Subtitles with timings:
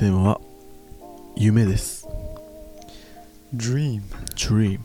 [0.00, 0.40] テーマは
[1.36, 2.08] 夢です。
[3.54, 4.00] Dream
[4.34, 4.80] Dream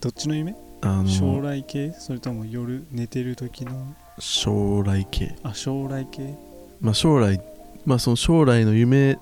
[0.00, 0.56] どっちの夢？
[0.80, 1.92] あの将来系？
[1.98, 3.94] それとも夜寝てる時の？
[4.18, 5.36] 将来系。
[5.42, 6.34] あ将来系。
[6.80, 7.42] まあ将来、
[7.84, 9.18] まあその将来の夢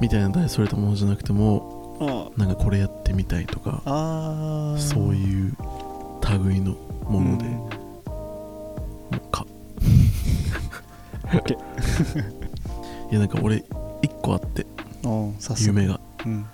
[0.00, 5.56] みたいな大それたものじゃなくても、あなんかこれやってみたいとか、あーそういう
[6.44, 6.72] 類の
[7.04, 9.20] もので、うん。
[9.30, 9.46] か。
[13.10, 13.64] いやなんか俺
[14.02, 14.66] 一個あって
[15.04, 16.00] ああさすが夢が。
[16.24, 16.40] うん。
[16.40, 16.48] ま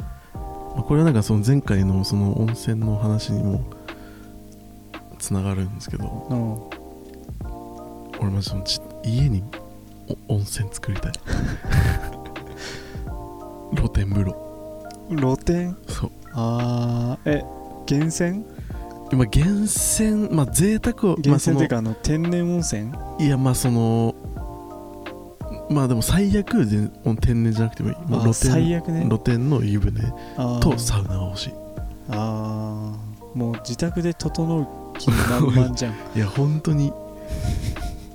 [0.78, 3.64] あこれはなんかその前回のその温泉の話にも
[5.18, 7.48] つながるんですけど、あ
[8.20, 9.42] 俺マジそのち家に
[10.28, 11.12] お温泉作りたい。
[13.76, 14.36] 露天風呂。
[15.08, 15.76] 露天？
[15.88, 16.10] そう。
[16.32, 17.30] ああ。
[17.30, 17.42] え
[17.88, 18.44] 源泉？
[19.10, 22.92] 今源泉まあ贅沢を源泉っていうまかあの天然温泉？
[23.18, 24.14] いやまあその
[25.72, 26.88] まあでも最悪で
[27.20, 27.96] 天然じゃなくてもいい。
[28.08, 29.04] もうあ露天最悪ね。
[29.06, 30.00] 露天の湯船
[30.60, 31.52] とサウナが欲しい。
[32.08, 33.38] あー。
[33.38, 35.94] もう自宅で整う気満々じゃん。
[36.14, 36.92] いや本当に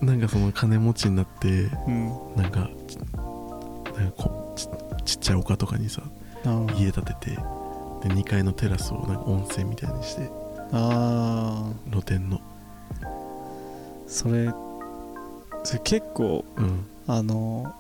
[0.02, 2.12] なんかその金持ちになってうん。
[2.36, 4.68] なんかちなんかこち
[5.06, 6.04] ちっちゃい丘とかにさ
[6.78, 10.30] 家建ててで2階のテラスをなんか温泉みたいにして
[10.72, 12.38] あ露天の。
[12.38, 12.40] ー
[14.08, 14.52] それ
[15.64, 17.74] それ結構うんあの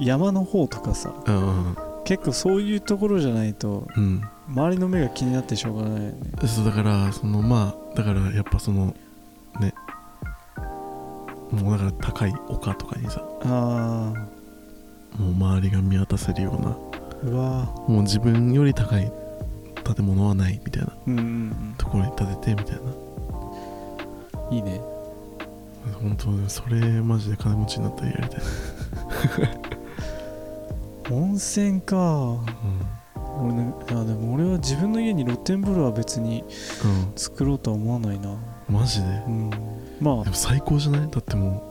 [0.00, 4.22] 山の方とかさうん結構そういうところじゃないとうん。
[4.48, 6.16] 周りの目が気になってしょうがないよね。
[6.46, 8.94] そうだからそのまあだからやっぱその
[9.60, 9.74] ね。
[11.50, 14.14] もうだから高い丘とかにさあ
[15.18, 16.70] もう周りが見渡せるような。
[16.70, 16.76] あ
[17.24, 17.74] うわ。
[17.88, 19.12] もう自分より高い
[19.94, 20.92] 建物はないみたいな。
[21.06, 21.74] うんうんうん。
[21.76, 22.82] ところに建ててみたいな。
[24.50, 24.80] いいね
[26.00, 28.40] 本当ねそれマジで金持ちになったらやりたい、
[31.10, 31.96] 温泉か。
[31.96, 32.38] う
[33.40, 36.44] 俺ねいやでも俺は自分の家に露天風呂は別にん。
[37.14, 38.30] 作ろうとは思わないな。
[38.30, 39.06] うん、マジで？
[39.26, 39.50] うん。
[40.00, 41.10] までも最高じゃない？
[41.10, 41.62] だっても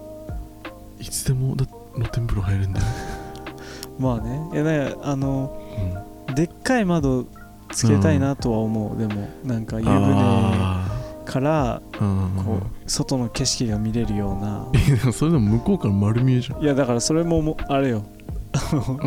[1.00, 4.50] ういつでもだ露天風呂入れるんだよ、あ まあね。
[4.54, 5.52] いやだからあの
[6.30, 7.26] うん、でっかい窓
[7.72, 10.77] つけたいなとは思う、でもなんか湯船あ
[11.28, 12.06] からこ
[12.56, 14.68] う外の景色が見れるような。
[15.12, 18.04] それでも向こうから丸見えじゃん、いやだからそれももあれよ。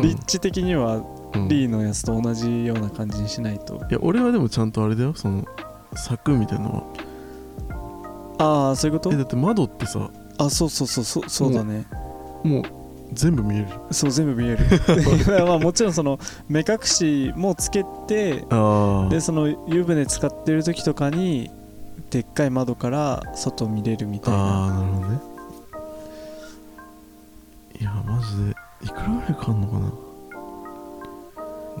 [0.01, 1.01] 立地的には
[1.33, 1.47] うん。
[1.47, 3.75] リーのやつと同じような感じにしないと。
[3.89, 5.13] いや俺はでもちゃんとあれだよ。
[5.13, 5.45] その
[5.95, 6.73] 柵みたいなの
[8.37, 8.67] は。
[8.67, 9.13] ああそういうこと？
[9.13, 10.09] えだって窓ってさ。
[10.37, 11.85] あそうそうそうそうそうだね。
[12.43, 12.63] もう
[13.13, 13.67] 全部見える。
[13.91, 14.59] じそう全部見える。
[15.45, 18.45] まあもちろんその目隠しもつけて
[19.09, 21.51] でその湯船使ってる時とかに
[22.11, 24.39] でっかい窓から外見れるみたいな。
[24.39, 25.19] ああなるほどね。
[27.79, 28.51] いやマジで
[28.83, 29.79] いくらぐらいかかんのか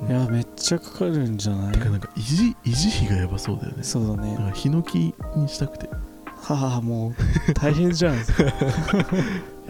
[0.07, 0.17] な？
[0.17, 1.73] いやめっちゃかかるんじゃない？
[1.73, 3.83] てかなんか維持維持費がやばそうだよね。
[3.83, 4.35] そうだね。
[4.35, 5.89] なんかヒノキにしたくて。
[6.37, 8.15] ははもう大変じゃん。
[8.17, 8.25] やっ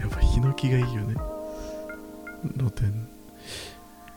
[0.08, 1.16] ぱヒノキがいいよね。
[2.56, 3.08] 露天。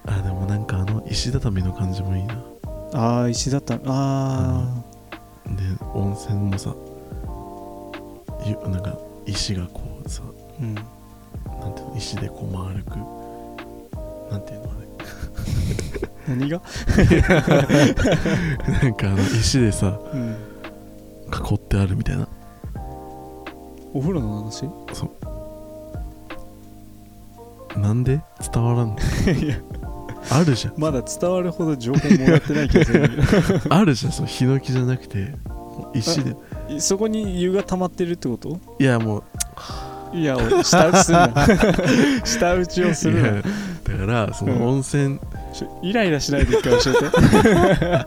[0.06, 2.36] あでもなんかあの石畳の感じもいいな。
[2.94, 4.68] ああ石だったあ
[5.48, 5.64] で
[5.94, 6.74] 温泉もさ
[8.46, 10.76] ゆなんか石がこうさあうん。
[10.76, 10.82] な
[11.70, 12.98] んていうの石でこう丸く
[14.32, 14.76] なんていうのあ
[16.28, 16.62] 何が？
[17.10, 17.22] れ
[18.82, 20.36] なんかあの石でさうん。
[21.28, 22.28] 囲ってあるみたいな。
[23.94, 24.66] お風呂の話？
[27.78, 28.22] なんで？
[28.54, 28.98] 伝わらんの？
[29.32, 29.56] いや
[30.32, 30.74] あるじゃん。
[30.78, 33.10] まだ伝わるほど情報もらってない気がする
[33.70, 35.34] あるじゃんそのヒノキじゃなくて。
[35.94, 36.36] 石で。
[36.80, 38.60] そこに湯が溜まってるってこと？
[38.80, 39.24] いやもう。
[40.18, 41.34] いやおい舌打ちするな。
[42.24, 43.42] 舌打ちをするな。
[43.42, 43.50] だか
[44.06, 45.20] らその温泉、
[45.54, 47.02] ちょイライラしないで一回教えて。
[47.10, 48.06] だ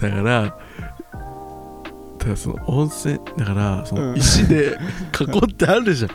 [0.00, 4.10] からだからその温泉だからそうん。
[4.12, 4.78] の石で
[5.18, 6.10] 囲ってあるじゃん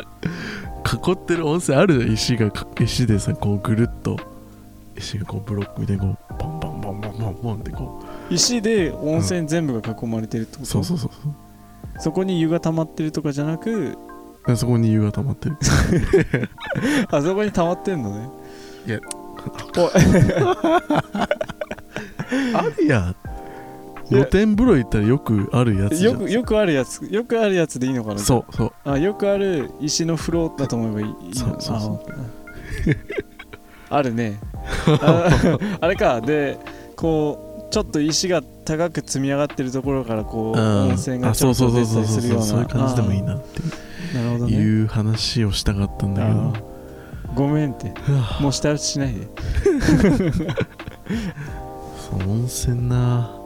[0.96, 2.14] 囲ってる温泉あるじゃん。
[2.14, 4.18] 石が石でさこうぐるっと。
[4.98, 11.34] 石がこうブロックみたいにこうポンポンポンポンポンポンってこ石で温泉全部が囲まれてるってこと、うそうそうそうそう。
[12.00, 13.98] そこに湯が溜まってるとかじゃなく
[14.48, 15.58] でそこに湯が溜まってる。
[17.10, 18.30] あそこに溜まってんのね。
[18.88, 19.00] いや。
[19.78, 19.92] お
[22.58, 23.16] あるやん
[24.10, 26.14] 露天風呂行ったらよくあるやつじゃん。
[26.14, 28.20] よくよくあるやつよくあるやつでいいのかな？
[28.20, 28.74] そうそう。
[28.84, 32.00] あよくある石の風呂だと思えばいいいいのそうそうそう。
[33.90, 34.40] あ あるね。
[35.02, 35.30] あ
[35.82, 36.22] あれか。
[36.22, 36.58] で
[36.96, 42.22] こうちょっと石が高く積み上がってるところからこう、うん温泉があちょっと出そうそうそう。
[42.22, 42.46] たりするような。
[42.46, 43.46] そうそうそういう感じでもいいなって。
[43.60, 44.16] あー。
[44.18, 44.54] なるほどね。
[44.54, 46.38] いう話をしたかったんだけど。
[46.40, 46.62] あー。
[47.36, 47.92] ごめんって。
[48.40, 49.28] もう下打ちしないで。
[52.10, 53.32] そう温泉な。
[53.32, 53.45] あ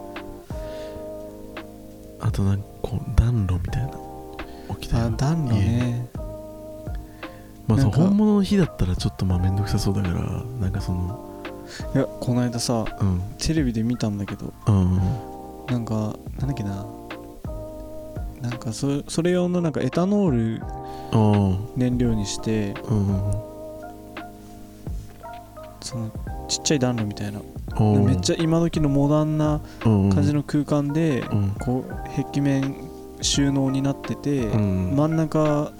[2.40, 3.90] となんかこう暖炉みたいな
[4.80, 5.06] 起きたよ。
[5.06, 6.08] あ暖炉ね。
[7.66, 10.14] まあ本物の火だったらちょっとまあ面倒くさそうだから
[10.60, 11.44] なんかその
[11.94, 13.22] いやこの間さうん。
[13.38, 14.96] テレビで見たんだけどうん
[15.68, 16.84] なんかなんだっけな。
[18.40, 20.62] なんかそそれ用のなんかエタノール
[21.12, 23.32] あ燃料にしてあうん
[25.82, 26.10] その
[26.48, 27.38] ちっちゃい暖炉みたいな。
[27.38, 31.50] うんめっちゃ今時のモダンなゃ感じの空間でうん。
[31.58, 32.74] こう壁面
[33.22, 34.96] 収納になっててうん。
[34.96, 35.72] 真ん中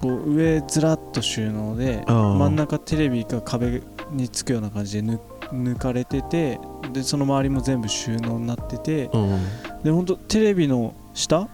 [0.00, 3.82] こう上ずらっと収納で真ん中テレビが壁
[4.12, 5.18] につくような感じで抜
[5.50, 6.60] 抜かれてて
[6.92, 9.38] でその周りも全部収納になっててうん
[9.82, 11.48] でほんとテレビの下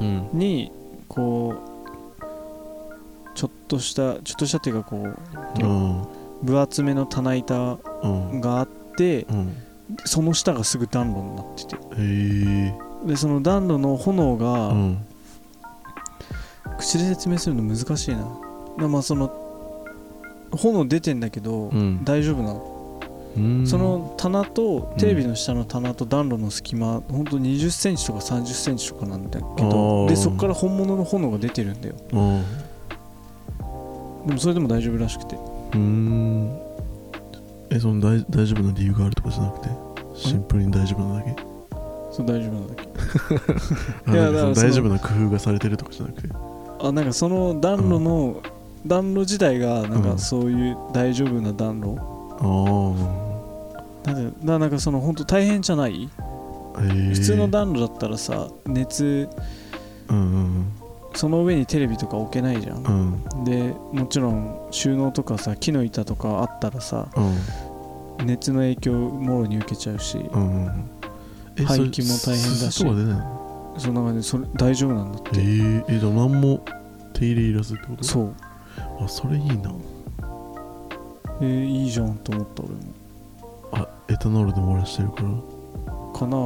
[0.00, 0.28] うん。
[0.32, 0.72] に
[1.08, 1.74] こう
[3.34, 6.02] ちょっとしたちょっとしたっていうかこううん
[6.42, 8.40] 分厚めの棚板うん。
[8.40, 9.56] があってうん。
[10.04, 13.06] その下がすぐ暖炉になってて。
[13.06, 14.98] でその暖炉の炎が、うん。
[16.78, 18.26] 口で説明するの難しいな。
[18.78, 19.32] でまあその
[20.52, 22.04] 炎出てんだけど、うん。
[22.04, 23.00] 大丈夫なの、
[23.36, 23.66] うん。
[23.66, 30.08] その棚とテレビの下の棚と暖炉の隙間、ほんと2 0センチとか3 0センチとかなんだけあどー。
[30.08, 31.94] でそこから本物の炎が出てるんだよ。
[32.12, 32.44] うん。
[34.28, 35.36] でもそれでも大丈夫らしくて
[35.74, 36.58] うん。
[37.70, 39.68] えその大大丈夫な理由があるとかじゃなくて？
[40.14, 41.36] シンプルに大丈夫なだけ？
[42.12, 42.84] そう大丈夫なんだけ。
[44.12, 46.28] いや大丈夫な工夫がされてるとかじゃなくて？
[46.80, 48.42] あなんかその暖炉の、
[48.86, 50.02] 暖炉自体がなんうん。
[50.02, 51.96] かそういう大丈夫な暖炉、
[54.06, 56.08] あなんでだなんかその本当大変じゃない？
[56.80, 59.28] え普通の暖炉だったらさ熱
[60.10, 60.66] うんうん
[61.14, 62.78] その上にテレビとか置けないじゃん。
[62.78, 63.24] うん。
[63.34, 68.26] うんでもちろん収納とかさ木の板とかあったらさうん。
[68.26, 70.66] 熱の影響もろに受けちゃうしうん。
[70.66, 70.90] うん
[71.56, 72.58] え排気も大変だし。
[72.58, 73.16] それすすとか出ない
[74.14, 75.30] のそれ大丈夫なんだって。
[75.34, 76.64] えー、えじゃあ何も
[77.12, 78.04] 手入れいらずってこと？
[78.04, 78.34] そう。
[79.00, 79.72] あそれいいな。
[81.40, 82.78] えーいいじゃんと思った俺も。
[83.72, 85.28] あエタノールで漏らしてるから？
[86.18, 86.36] かな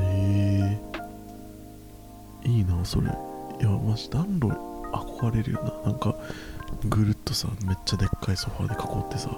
[0.00, 0.78] へ
[2.44, 3.10] えいいなそれ
[3.60, 4.48] いやマジ暖炉
[4.92, 5.90] 憧れるよな。
[5.92, 6.14] なんか
[6.88, 9.30] ぐるっとさめっちゃでっかいソファーで囲ってさ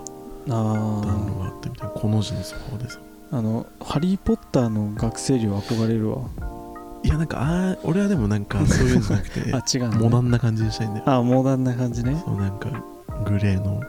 [0.48, 1.94] あ暖炉ーがあってみたいな。
[1.94, 2.98] この字のソファーでさ。
[3.34, 6.18] あの「ハリー・ポッター」の学生寮憧れるわ。
[7.02, 11.04] いやなんかあー俺はでもなんかそういうんじゃなくて あ違うの、ね、モダンな感じにしたいんだよ。
[11.10, 12.22] あモダンな感じね。
[12.24, 12.68] そうなんか
[13.24, 13.80] グレーの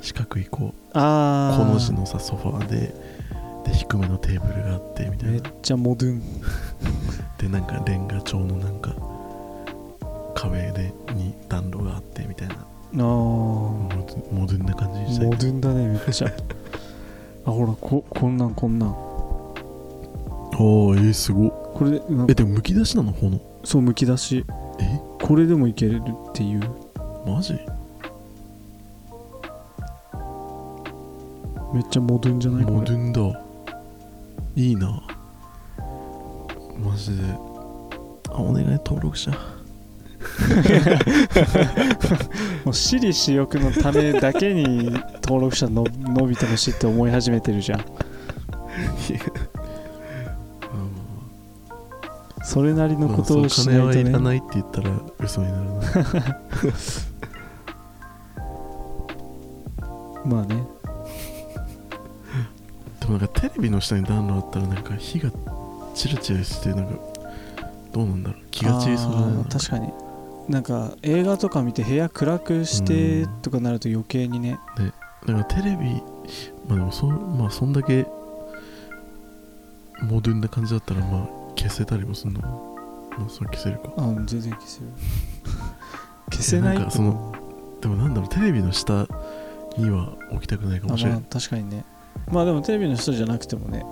[0.00, 2.94] 四角いこうああこの字のさソファーで
[3.64, 6.22] で低めのテーブルがあってみたいめっなちゃモドゥン。
[7.38, 8.94] でなんかレンガ調のなんか
[10.36, 12.54] 壁でに暖炉があってみたいな。
[12.54, 12.58] あ
[12.98, 15.30] あモモドモドゥンな感じにしたい。
[15.30, 16.28] ドゥンだねめっちゃ。
[17.46, 18.90] あほらここんなんこんなん。
[20.58, 21.52] おーえー、すごっ。
[21.74, 23.40] これでえでもむき出しなの炎？
[23.64, 24.44] そうむき出し。
[24.78, 25.00] え？
[25.22, 26.60] これでもいけるっていう。
[27.26, 27.54] マジ？
[31.74, 32.64] めっちゃモドゥンじゃない？
[32.64, 33.20] モドゥンだ。
[34.54, 35.02] いいな。
[36.78, 37.22] マジで。
[38.30, 39.30] あお願い登録者
[42.64, 44.90] もう私利私欲のためだけに
[45.22, 47.84] 登録者の伸びてほしいって思い始めてるじゃん。
[52.42, 54.24] それなりのことをしないと金はいらね。
[54.24, 55.80] ないって言ったら嘘になるな
[60.24, 60.64] まあね
[63.00, 65.30] でもなんかテレビの下に暖炉あったらなんか火が
[65.94, 66.94] チラチラしてなんか
[67.92, 68.42] どうなんだろう。
[68.50, 69.92] 気が散りそうじゃな確かに
[70.48, 74.58] なんか映画とか見て部屋暗くしてとかなると余計にね。
[75.26, 76.02] だからテレビ
[76.68, 78.06] まあでもそ,、まあ、そんだけ
[80.02, 82.40] モダンな感じだったらまあ消せたりもするの？
[83.18, 83.92] まあそれ消せるか。
[83.96, 84.86] あ全然消せる。
[86.30, 87.32] 消せないかその
[87.80, 89.06] でもなんだろうテレビの下
[89.78, 91.84] には置きたくないかあもしれない、まあ確かにね。
[92.30, 93.84] まあでもテレビの下じゃなくてもね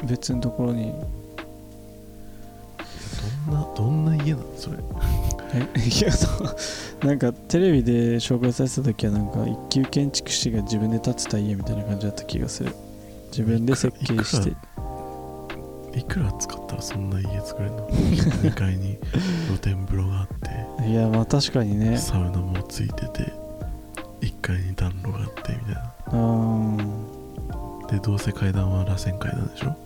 [0.00, 0.06] うん。
[0.06, 0.92] 別のところに。
[3.46, 4.44] どんなどんな家なの？
[4.56, 4.76] それ。
[4.78, 4.80] え
[5.58, 6.04] い。
[6.04, 6.28] やそ
[7.02, 12.72] うなんかテレビで紹介されてた時はなんか一級建築士が自分で建てた家みたいな感じだった気がする。
[13.30, 14.52] 自分で設計して。
[15.94, 17.86] いくら使ったらそんな家作れるの？
[17.90, 18.98] 2階に
[19.48, 20.88] 露天風呂があって。
[20.88, 21.98] いやまあ確かにね。
[21.98, 23.30] サウナもついてて
[24.22, 25.92] 1階に暖炉があってみたいな。
[26.06, 26.16] うー。
[26.82, 29.76] んでどうせ階段は螺旋階段でしょ？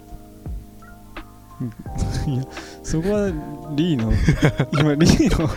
[2.26, 2.44] いや
[2.82, 3.28] そこは
[3.74, 4.12] リーの
[4.72, 5.48] 今リーの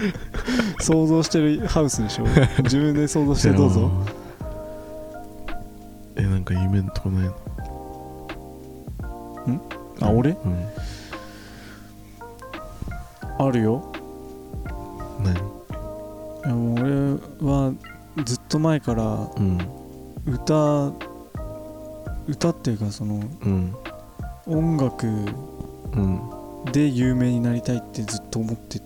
[0.80, 2.26] 想像してるハウスでしょ？
[2.64, 3.92] 自分で想像してどうぞ。
[6.16, 7.36] えなんか夢のとこないの？
[10.02, 10.32] あ俺？
[10.32, 10.68] うん。
[13.38, 13.92] あるよ。
[15.20, 15.36] 何？
[16.76, 17.74] 俺は
[18.24, 19.58] ずっと前からうん。
[20.26, 20.94] 歌
[22.28, 23.76] 歌っていうかそのうん。
[24.46, 25.06] 音楽
[25.94, 26.22] うん。
[26.72, 28.80] で有名になりたいってずっと思って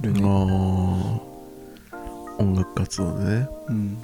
[0.00, 0.20] るね。
[0.24, 1.28] ああ
[2.38, 3.48] 音楽活動でね。
[3.68, 3.98] うん。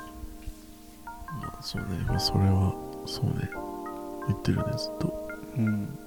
[1.40, 1.88] まあそうね。
[2.06, 2.74] まあそれは
[3.06, 3.50] そうね。
[4.26, 5.28] 言ってるねずっと。
[5.56, 5.98] うん。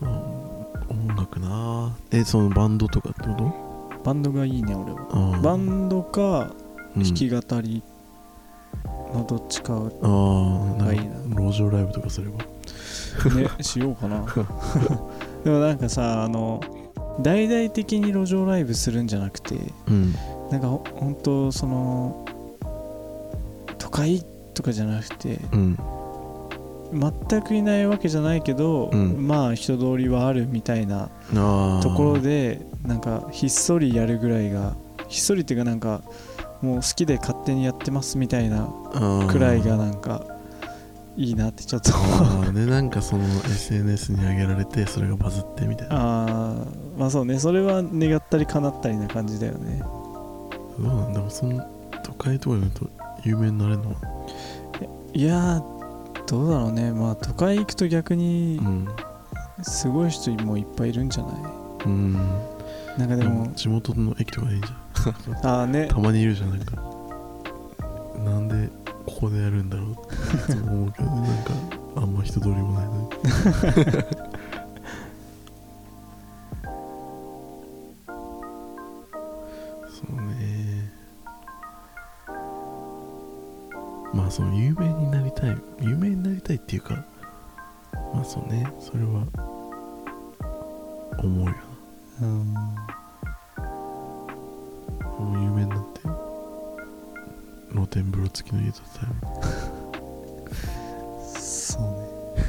[0.00, 0.22] まあ
[0.88, 4.98] 音楽なえそのバンドとかってこバンドがいいね俺は。
[4.98, 5.42] とあー。
[5.42, 6.52] バンドか
[6.96, 7.02] うん。
[7.02, 7.82] 弾き語り
[9.14, 11.50] のどっちかがいいな。
[11.50, 12.44] 路上ライブとかすれば。
[13.34, 14.24] ねしようかな。
[15.44, 16.60] でもなんかさあの
[17.20, 19.56] 大々的に路上ライブするんじゃなくて
[19.88, 20.14] うん。
[20.50, 22.24] なんかほほんとその
[23.78, 25.78] 都会とかじゃなくてうん。
[26.92, 29.26] 全くいないわけじゃないけど、うん。
[29.26, 31.08] まあ人通りはあるみたいな
[31.82, 34.74] ところでなんかひっそりやるぐらいが
[35.08, 36.02] ひっそりっていうかなんか
[36.62, 38.68] もう好きで勝手にやってますみたいな
[39.30, 40.24] くらいがなんか
[41.16, 45.94] いいなってちょっとああでなんかその SNS に上げられてそれがバズってみたいな。
[45.96, 49.78] あーまあそうねそれは願ったり叶ったりな感じだよね。
[49.80, 49.86] ど
[50.78, 51.66] うなんだろうその
[52.02, 52.90] 都会とかで言うと
[53.24, 53.96] 有名になれるの
[55.14, 56.92] いやーどうだろうね。
[56.92, 58.88] まあ都会行くと逆にうん。
[59.62, 61.34] すごい人もいっぱいいるんじゃない？
[61.86, 62.12] うん。
[62.98, 64.76] なんかでも地元の駅とかでいいじゃ
[65.42, 65.86] ああね。
[65.86, 66.76] ん たまにいるじゃんなんか。
[68.24, 68.68] なんで
[69.06, 69.92] ここでやるんだろう？
[69.92, 71.52] っていつも思うけどなんか
[71.96, 73.08] あんま人通りもないのに。
[79.88, 80.92] そうね。
[84.12, 85.56] まあその有名になりたい。
[85.80, 86.94] 有名になりたいっていうか
[88.14, 88.66] まあそうね。
[88.80, 89.26] それは
[91.18, 91.54] 思うよ
[92.22, 92.54] うん。
[92.54, 92.95] な
[95.18, 96.00] もう有名になって
[97.72, 99.12] 露天風呂付きの家建てたよ
[101.38, 101.82] そう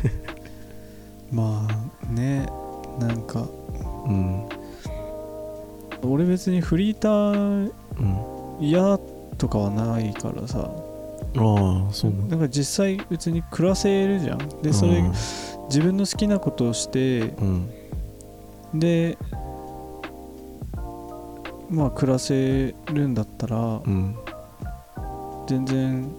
[0.04, 0.12] ね。
[1.32, 2.46] まあね
[3.00, 3.48] なんか
[4.06, 4.48] うん。
[6.04, 8.98] 俺別にフリーターうん嫌
[9.38, 10.72] とかはないからさ。
[11.40, 14.38] ああそうなんだなんか実際別に暮らせるじゃん。
[14.62, 15.04] でそれ
[15.68, 17.70] 自分の好きなことをしてうん。
[18.74, 19.18] で
[21.70, 24.16] まあ暮らせるんだったらうん。
[25.48, 26.12] 全然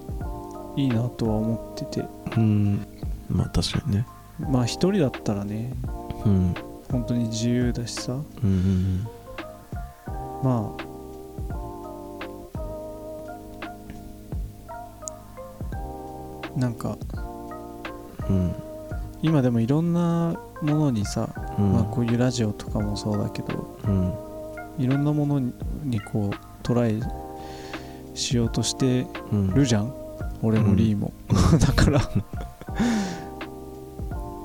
[0.76, 2.06] いいなとは思ってて。
[2.36, 2.86] うん。
[3.28, 4.06] まあ確かにね。
[4.38, 5.72] まあ一人だったらね
[6.24, 6.54] うん。
[6.90, 8.12] 本当に自由だしさ。
[8.12, 9.08] うんうん
[10.42, 10.88] まあ
[16.58, 16.96] なんか
[18.28, 18.54] うん。
[19.20, 21.28] 今でもいろんなものにさ、
[21.58, 21.72] うん。
[21.72, 24.27] まあ、こういうラジオとかもそうだけどうん
[24.78, 25.52] いろんなものに
[25.84, 27.00] にこうトライ
[28.14, 29.54] しようとしてうん。
[29.54, 29.92] るじゃん。
[30.42, 31.12] 俺もリーも、
[31.58, 32.00] だから。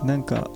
[0.04, 0.50] なんか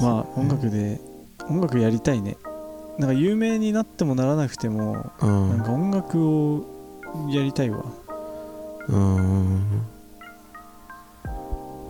[0.00, 1.00] まあ音楽で
[1.48, 2.36] 音楽やりたいね。
[2.98, 5.48] なんか有名になってもならなくてもうん。
[5.50, 6.64] なんか音楽を
[7.30, 7.84] やりたいわ。
[8.88, 9.62] うん。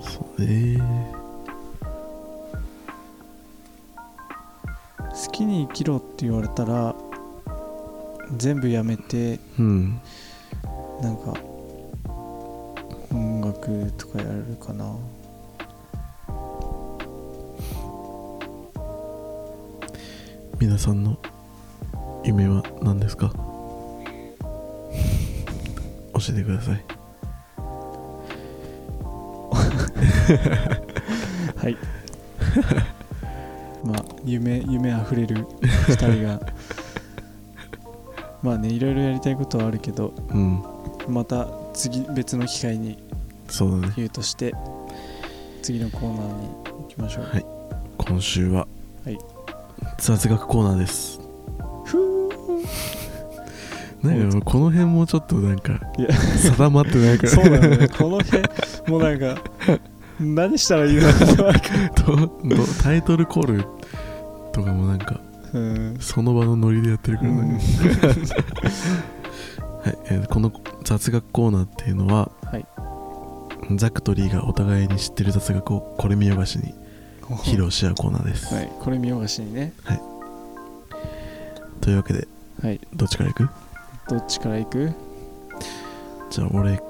[0.03, 1.20] そうね
[5.41, 6.95] きに生きろって言われたら
[8.37, 10.01] 全部やめてうん。
[11.01, 11.33] なんか
[13.11, 14.95] 音楽とかやるかな。
[20.59, 21.19] 皆さんの
[22.23, 23.33] 夢は何ですか？
[23.33, 23.41] 教
[26.29, 26.85] えてください。
[31.57, 31.75] はい。
[31.75, 31.79] ま
[33.00, 33.00] あ
[34.25, 36.41] 夢夢あふれる2人が。
[38.43, 40.63] まあねいろいろやりたいことはあるけどうん。
[41.09, 42.99] また次別の機会に
[43.49, 43.93] そうだね。
[43.97, 44.55] 言うとして
[45.63, 47.25] 次のコーナーに行きましょう。
[47.25, 47.45] はい。
[47.99, 48.67] 今週は、
[49.05, 49.19] はい。
[49.99, 51.21] 雑学コーナーです。
[51.85, 55.79] ふーなんかこの辺もちょっとなんか
[56.39, 57.29] 定まってないから。
[57.29, 57.89] そうだよね。
[57.89, 58.43] この辺
[58.91, 59.37] もうなんか
[60.19, 61.53] 何したらいいのか
[62.83, 63.65] タイトルコール
[64.53, 65.21] とかもなんか
[65.53, 65.97] うん。
[66.01, 67.51] その場のノリでやってるからね、うん。
[69.83, 70.53] はいえーこの
[70.85, 72.67] 雑学コーナーっていうのは、はい。
[73.77, 76.75] ザクとリーがお互いに知ってる雑学をこれ見よがしに
[77.45, 79.73] 披露し合うコーナーです、はいこれ見よがしにね。
[81.81, 82.27] というわけで
[82.63, 82.81] はい。
[82.95, 83.49] どっちからいく？
[84.09, 84.93] どっちから行く？
[86.31, 86.81] じゃあ俺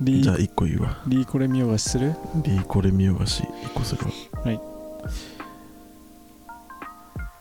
[0.00, 0.22] リー。
[0.22, 0.98] じゃあ1個言うわ。
[1.06, 2.14] リーこれ見よがしする？
[2.42, 4.10] リーこれ見よがし1個するわ
[4.42, 4.60] はい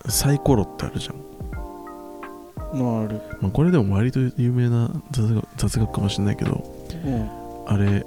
[0.09, 3.21] サイコロってあるじゃん、のある。
[3.41, 6.63] まあ、これでも割と有名な雑学かもしれないけど
[7.05, 7.29] うん。
[7.67, 8.05] あれ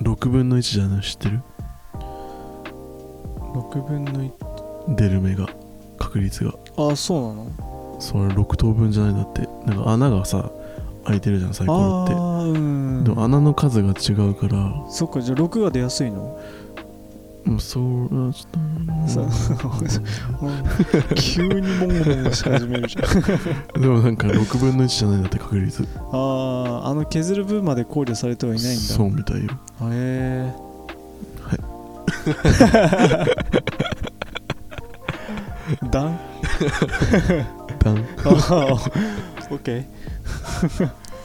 [0.00, 1.40] 6分の1じゃないの知ってる
[3.54, 5.48] ？6分の1出る目が
[5.98, 6.52] 確率が。
[6.76, 7.96] あそうなの？
[8.00, 9.48] それ6等分じゃないんだって。
[9.66, 10.50] なんか穴がさ
[11.04, 12.14] 開いてるじゃんサイコロって。
[12.14, 14.72] でも穴の数が違うから。
[14.88, 16.38] そっかじゃあ6が出やすいの？
[17.44, 18.58] もうそうょっと
[21.16, 25.86] 急にモンゴモンゴし始めるじゃんでもなんか6分の1じゃないんだって確率。
[26.12, 28.82] あああの削る分まで考慮されてはいないんだ。
[28.82, 29.50] そうみたいよ。
[29.90, 30.52] へえ
[31.42, 31.58] はい。
[35.90, 36.18] ダン？
[37.78, 37.96] ダン。
[37.96, 38.66] あ あ
[39.50, 39.84] オッケー。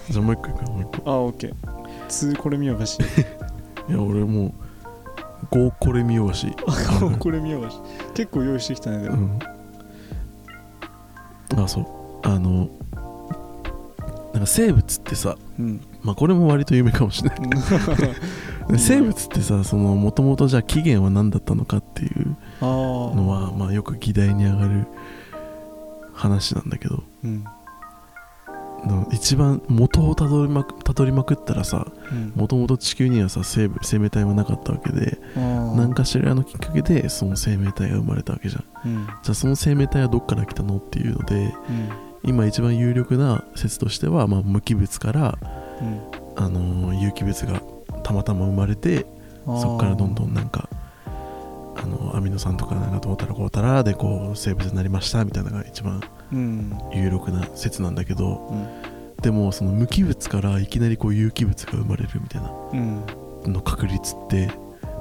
[0.10, 1.12] じゃあもう一個いくよもう一個。
[1.12, 1.54] あオッケー。
[2.08, 4.54] 2これ見よがしいや俺もう
[5.54, 6.52] 5これ見ようし。
[7.20, 7.78] これ見よがし。
[8.16, 9.40] 結構用意してきたねでも。
[11.52, 11.60] うん。
[11.64, 11.82] あそ
[12.24, 12.28] う。
[12.28, 12.70] あの
[14.34, 15.80] なんか生物ってさうん。
[16.02, 17.40] まあこれも割と有名かもしれない。
[18.68, 24.88] で 生物ってさそのもともとじゃあ起源は何だったのかっていうのは、まあ、よく議題に上がる
[26.14, 27.04] 話なんだけど。
[27.24, 27.44] うん。
[27.44, 27.53] の
[29.12, 32.34] 一番元をたどりまくたどりまくったらさうん。
[32.36, 38.90] もともと地球にはさ生物生命体はなかったわけで何かしらのきっかけでその生命体が生まれたわけじゃん。
[38.90, 39.06] うん。
[39.06, 41.54] じゃあその生命体はどっから来たのっていうのでうん。
[42.26, 45.38] 今一番有力な説としては、まあ、無機物から、
[45.82, 46.02] うん。
[46.36, 47.62] あのー有機物が
[48.04, 49.06] たまたま生まれて
[49.46, 50.70] そこからどんどんなんか
[51.76, 56.78] あのアミノ酸とかなんかどうたらこうたらでこう生物になりましたみたいなのが一番うん。
[56.94, 58.68] 有力な説なんだけどうん。
[59.22, 63.06] でもその無機物からいきなりこう有機物が生まれるみたいなうん。
[63.54, 64.48] の確率って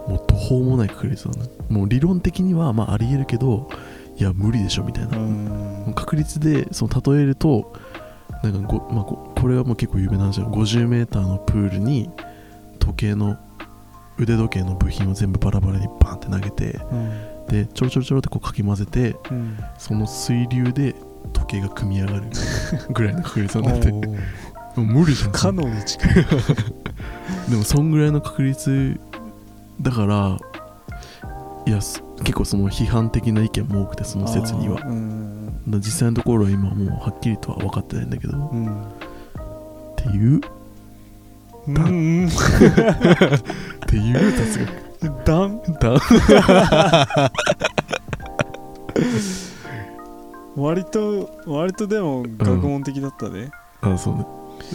[0.09, 1.49] もう途方もない確率なの。
[1.69, 3.69] もう理論的にはまあありえるけど
[4.17, 5.93] いや無理でしょみたいな、うん。
[5.95, 7.73] 確率でその例えると
[8.43, 12.11] なんかご、まあ、ここれはもう結構有名な話だ 50m のプールに
[12.79, 13.37] 時計の
[14.23, 17.47] 腕時計の部品を全部バラバラにバンって投げてうん。
[17.49, 19.59] でちょろちょろちょろってこうかき混ぜてうん。
[19.79, 20.95] その水流で
[21.33, 22.23] 時計が組み上がる
[22.93, 24.03] ぐらいの確率なんだっても
[24.77, 25.33] う無理じゃん。
[25.33, 26.15] 可能に近い。
[27.51, 28.99] でもそんぐらいの確率
[29.81, 30.39] だから
[31.67, 34.81] いやす結構その批判的な意見も多くてその説には。
[34.87, 35.53] うん。
[35.67, 38.85] 実際のところは今もうはっきりとは分かってないんだけどっうん。
[39.97, 40.41] ていう。
[41.69, 41.77] うん。
[41.77, 41.81] う
[42.27, 42.29] ん
[43.93, 46.01] っていう雑学ダンだ
[50.57, 53.51] 割と割とでも学問的だったね、
[53.83, 54.25] あそうね。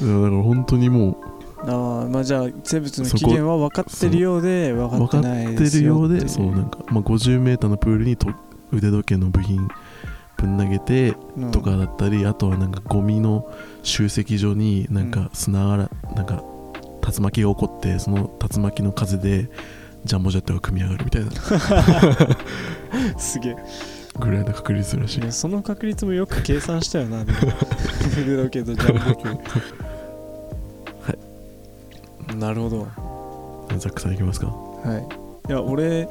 [0.01, 1.17] だから本当にも
[1.65, 6.09] ああまあじゃあ生物の起源は分かってるようで分かってないでするよう。
[6.09, 8.27] でよっていそうなんか、まあ、50m のプールにと
[8.71, 9.67] 腕時計の部品
[10.37, 11.51] ぶん投げてうん。
[11.51, 13.51] とかだったり、あとはなんかゴミの
[13.81, 16.43] 集積所になんか砂がら、なんか
[17.07, 19.49] 竜巻が起こってその竜巻の風で
[20.05, 21.31] ジャンボジェットが組み上がるみたいな。
[23.17, 23.55] すげえ。
[24.19, 25.31] ぐらいの確率らしい。
[25.31, 27.37] その確率もよく計算したよなでも
[28.19, 29.33] 腕時計とジャンボ機は
[32.33, 32.35] い。
[32.35, 32.87] なるほど。
[33.77, 34.47] ザックさんいきますか。
[34.47, 34.97] は
[35.47, 35.49] い。
[35.49, 36.09] いや俺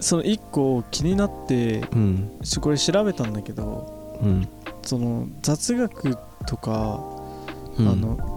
[0.00, 2.30] その1個気になってうん。
[2.60, 4.48] これ調べたんだけどうん、
[4.82, 6.16] その雑学
[6.46, 7.00] とか、
[7.78, 8.35] うん、あの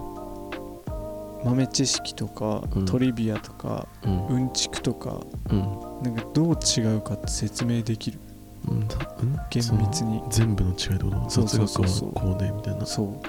[1.44, 2.84] 豆知識とか、うん。
[2.84, 4.26] トリビアとかうん。
[4.26, 5.58] うんちくとかうん。
[6.02, 8.18] なんかどう違うかって説明できる？
[8.68, 8.88] うん。
[8.88, 9.38] だうん？
[9.50, 10.22] 厳密に。
[10.30, 11.28] 全部の違いってこと？
[11.28, 12.86] 雑学はこうでみたいな。
[12.86, 13.20] そう。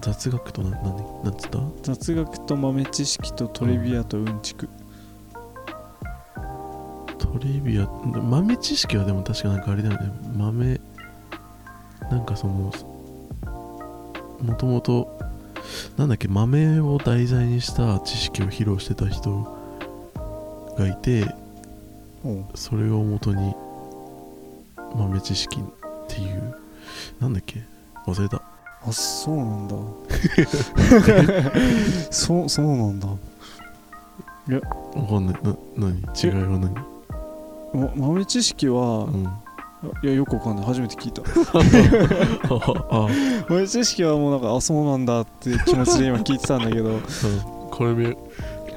[0.00, 1.24] 雑学とな何？
[1.24, 1.58] なんつった？
[1.82, 4.68] 雑学と豆知識とトリビアとうんちく、
[7.18, 10.12] トリビア豆知識はでも確かなんかあれだよね。
[10.36, 10.80] 豆
[12.10, 12.72] なんかその
[14.42, 15.17] もともと
[15.96, 19.56] なんだっけ豆を題材にした知識を披露してた人
[20.78, 21.26] がいて
[22.54, 23.54] それをもとに
[24.94, 25.62] 豆知識っ
[26.08, 26.54] ていう。
[27.20, 27.62] なんだっけ
[28.06, 28.42] 忘れた。
[28.82, 29.74] あそうなんだ。
[32.10, 33.08] そうそうなんだ。
[33.08, 33.16] わ
[35.06, 35.34] かんない。
[35.42, 35.96] な何？
[35.96, 36.74] 違いは何？
[37.74, 39.28] ま豆知識はうん
[40.02, 40.64] いやよくわかんない。
[40.64, 41.22] 初めて聞いた。
[42.52, 43.08] ああ。
[43.48, 46.90] 豆知識はもうなんかあそうなんだって気持ちで今聞いてたんだけど。
[46.90, 47.00] うん。
[47.70, 48.16] これ見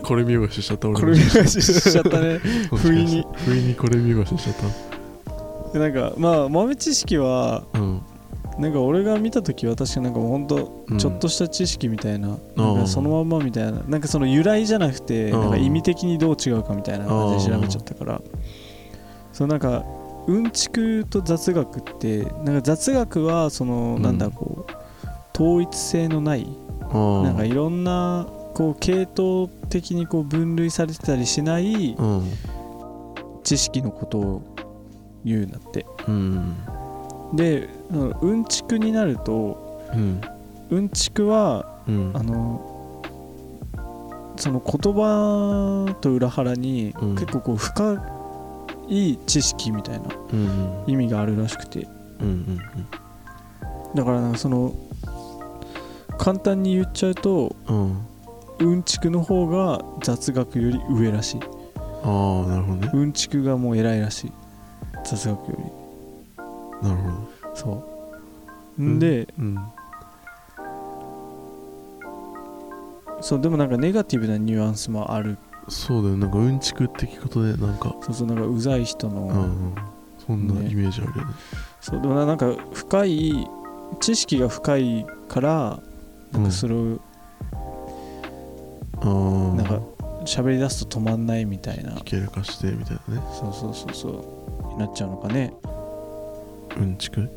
[0.03, 2.37] これ見よがししちゃった俺これ見返ししちゃったね。
[2.69, 3.25] 不意に。
[3.35, 8.01] 不意にこれ見よがししちゃっでなんかまあ豆知識はたうん。
[8.59, 10.97] なんか俺が見た時は確かなんかもうほんとうん。
[10.99, 13.81] ちょっとした知識みたいな,、なんかそのまんまみたいな。
[13.87, 18.21] なんかその由来じゃなくてなんか意味的にどう違うかみたいな感じで調べちゃったから。
[19.33, 19.83] そうなんか
[20.27, 24.01] うんちくと雑学ってなんか雑学はそのうん。
[24.01, 24.71] なんだこう
[25.33, 26.47] 統一性のない
[26.93, 32.31] なんかいろんなこう系統的にこう分類されてたりしないうん。
[33.43, 34.55] 知識のことを
[35.25, 35.85] 言うんだって。
[36.07, 36.55] うん。
[37.33, 40.21] でうんうんちくになるとうん。
[40.69, 42.11] うんちくはうん。
[42.13, 42.67] あの
[44.37, 47.15] その言葉と裏腹にうん。
[47.15, 48.20] 結構こう深
[48.91, 51.87] い知識みたいなうん意味があるらしくて。
[52.19, 52.59] うんうん
[53.93, 54.73] だからその
[56.17, 58.07] 簡単に言っちゃうとうん。
[58.59, 61.39] うんちくの方が雑学より上らしい。
[62.03, 62.91] ああなるほどね。
[62.93, 64.31] うんちくがもう偉いらしい。
[65.03, 65.57] 雑学よ
[66.83, 66.87] り。
[66.87, 67.55] なるほど。
[67.55, 67.83] そ
[68.77, 69.57] う、ん、でうん。
[73.21, 75.37] そうでもなんかネガティブなニュアンスもある
[75.73, 79.75] そうだよなんかうんちくって聞くことでなんかそうそうなんかうざい人の、うんうん
[80.27, 80.69] そんなね。
[80.69, 81.33] イメージあるよね。
[81.79, 83.47] そうでもなんか深い
[83.99, 85.79] 知識が深いから
[86.31, 86.99] なんかそれを
[87.53, 89.81] ああなんか
[90.25, 91.95] 喋り出すと止まんないみたいな。
[91.95, 93.21] ひけらかしてみたいなね。
[93.33, 95.53] そうそうそうそうになっちゃうのかね。
[96.77, 97.27] うんちく？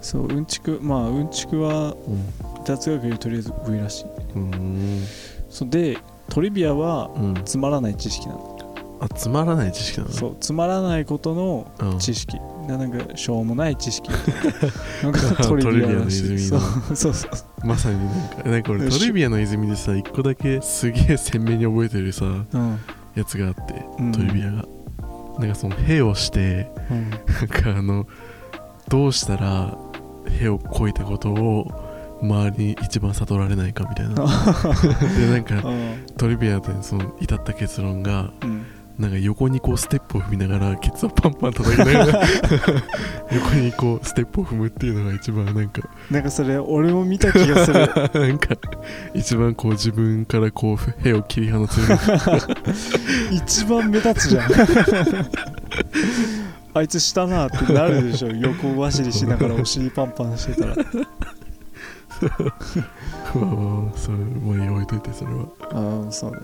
[0.00, 2.64] そううんちくまあうんちくはうん。
[2.64, 4.06] 雑学よりとりあえず上らしい。
[4.36, 5.02] うん。
[5.50, 5.98] そうで
[6.30, 7.34] トリビアはうん。
[7.44, 8.54] つまらない知識なの
[9.00, 11.98] あつまらない知識なのそうつまらないことのうん。
[11.98, 12.36] 知識。
[12.66, 14.10] ななんかしょうもない知識。
[15.02, 17.66] なんかトリビアらしいトリビアの泉そうのそうそう。
[17.66, 18.48] まさになんか。
[18.50, 22.78] なんか俺よしトリビアの泉でさ一個だけすげえ鮮明に覚えてるさうん。
[23.14, 24.12] やつがあってうん。
[24.12, 24.64] トリビアが。
[25.38, 27.10] なんかその兵をしてうん。
[27.10, 28.06] なんかあの
[28.88, 29.76] どうしたら
[30.38, 31.66] 兵をこいたことを
[32.22, 34.14] 周りに一番悟られないかみたいな。
[35.16, 35.62] でなんか
[36.16, 38.66] トリビアでその至った結論がうん。
[38.98, 42.26] なんか横にこうステップを踏みながらケツをパンパン叩きながら
[43.30, 47.78] 横にこうステップを踏むっていうのが一番なんかなんかそれ俺も見た気がする。
[48.12, 48.56] なんか
[49.14, 51.98] 一番こう自分からこう兵を切り離せる。
[53.30, 54.50] 一番目立つじゃん。
[56.74, 58.30] あいつしたなってなるでしょ。
[58.30, 60.74] 横走りしながらお尻パンパンしてたら
[63.34, 65.46] まあまあそれまあ置いといてそれは。
[65.72, 66.38] ああそうね。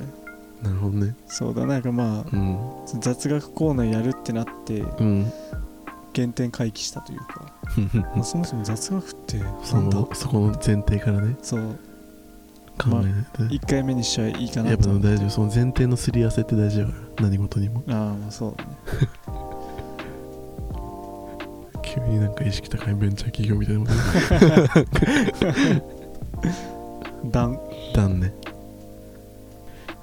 [0.62, 1.14] なるほどね。
[1.26, 3.00] そうだなんかまあうん。
[3.00, 5.32] 雑学コーナーやるってなってうん。
[6.14, 7.52] 原点回帰したというか、
[8.14, 9.98] まあそもそも雑学ってそなんだ？
[9.98, 11.36] のそこの前提からね。
[11.42, 11.78] そう。
[12.76, 15.30] 考えないとね、1回目にしちゃいいかなやっぱ大丈夫。
[15.30, 17.24] その前提のすり合わせって大事だから。
[17.28, 17.84] 何事にも。
[17.88, 18.70] ああまあそうだね
[21.94, 23.86] 急になんか意識高いベンチャー企業みたいなこ
[27.22, 27.30] と。
[27.30, 27.60] ダン。
[27.94, 28.34] だんね。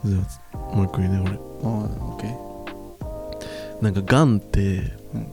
[0.05, 0.17] じゃ
[0.53, 1.31] あもう一個言うね俺。
[1.31, 5.27] ああオッケーなんかがんって、うん。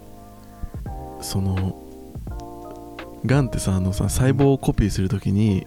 [1.21, 1.81] その
[3.25, 5.66] がんってさあのさ細胞をコピーするときに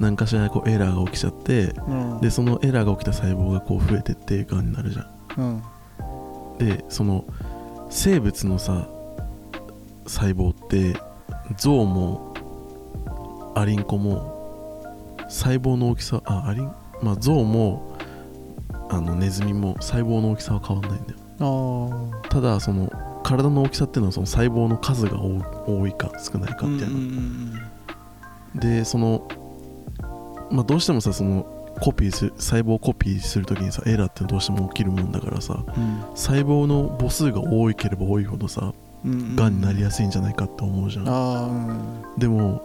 [0.00, 2.20] 何かしらこうエラーが起きちゃってうん。
[2.20, 5.06] でそのエラーが起きた細胞がこう増えてってがんになるじゃん。
[5.38, 6.58] うん。
[6.58, 7.26] でその
[7.90, 8.88] 生物のさ
[10.06, 10.96] 細胞って
[11.56, 12.34] 象も
[13.54, 14.32] アリンコも
[15.28, 17.96] 細胞の大きさあアリンまあ象も
[18.90, 21.18] あのネズミも細胞の大きさは変わんないんだよ。
[21.40, 22.90] ああただその
[23.22, 29.28] 体の大きさっていうのはその細胞の数が多多いか少ないかみたいな、でその
[30.50, 31.46] まあどうしてもさその
[31.80, 36.02] コピーする細胞をコピーするときにさエラーってどうしても起きるもんだからさうん。
[36.14, 42.62] 細胞の母数が多いければ多いほどさがんになりやすいんじゃないかって思うじゃん、うんでも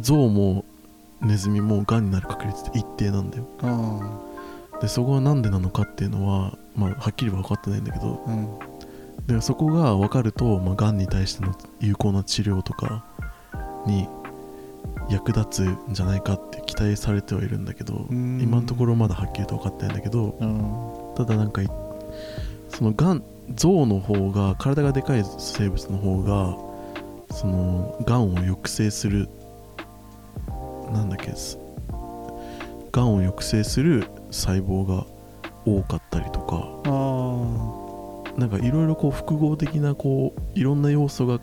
[0.00, 0.64] 象も
[1.20, 3.46] ネズミもがんになる確率って一定なんだよ。
[3.62, 8.58] あでそこはなんでなのかっていうのはまあはっきりは分かってないんだけどあうん。
[9.26, 13.04] でそこが分かると、まあ、がんに対しての有効な治療とか
[13.86, 14.08] に
[15.08, 18.40] 役立つんじゃないかって期待されてはいるんだけどうん。
[18.40, 21.14] 今のところまだはっきりと分かってないんだけどうん。
[21.14, 21.68] ただなんかい
[22.68, 23.22] そのがん
[23.54, 26.56] 象の方が体がでかい生物の方が
[27.34, 29.28] そのがんを抑制する
[30.92, 31.58] なんだっけす
[32.92, 35.06] がんを抑制する細胞が
[35.64, 41.40] 多かったりとかあなんかいろいろこう複合的なこういろんな要素が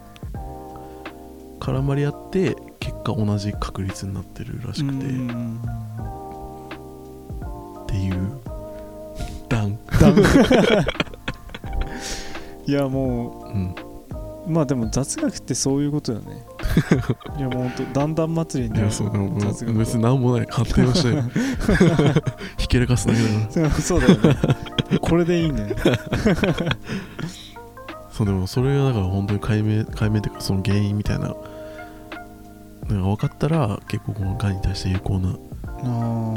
[1.60, 5.62] 絡まり合って結果同じ確率になってるらあしくて、っうん。
[7.88, 8.40] ていう。
[9.50, 10.14] 段だ
[12.70, 13.76] いやもうん。
[14.48, 16.44] うまあでも雑学ってそういうことよね。
[17.38, 19.74] いやもうほんとだんだん祭りになるいやそうでも雑学。
[19.74, 21.24] は別に何もない勝手にしたよ。
[22.58, 23.34] ひけらかすだけだか
[23.70, 24.38] らそうそうだよね。
[25.02, 25.76] これでいいね。
[28.12, 31.34] そうでもそれがだから本当に解明解明っていうかその原因みたいな。
[32.88, 35.36] のが分かったら結構このがんに対して有効な
[35.84, 36.34] あ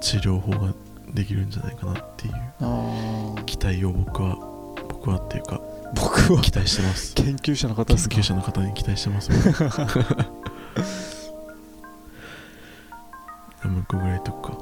[0.00, 0.74] 治療法が
[1.14, 2.34] できるんじゃないかなっていう。
[3.46, 4.36] 期待を僕は
[5.04, 5.60] 僕はっていうか
[5.94, 7.14] 僕は期待してます。
[7.14, 8.16] 研究者の方研ですか？
[8.16, 9.30] 究者の方に期待してます。
[13.62, 14.58] 僕もう一個ぐらいとくか。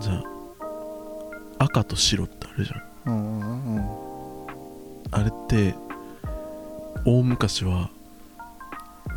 [0.00, 2.82] じゃあ赤と白ってあるじゃん。
[3.14, 3.86] うんうんうん
[5.14, 5.74] あれって
[7.04, 7.90] 大昔は